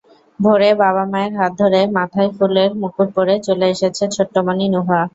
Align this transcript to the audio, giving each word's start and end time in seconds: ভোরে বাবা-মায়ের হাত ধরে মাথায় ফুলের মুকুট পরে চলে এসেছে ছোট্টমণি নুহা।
ভোরে 0.39 0.69
বাবা-মায়ের 0.81 1.33
হাত 1.39 1.51
ধরে 1.61 1.79
মাথায় 1.97 2.29
ফুলের 2.35 2.69
মুকুট 2.81 3.07
পরে 3.15 3.35
চলে 3.47 3.65
এসেছে 3.73 4.03
ছোট্টমণি 4.15 4.65
নুহা। 4.73 5.01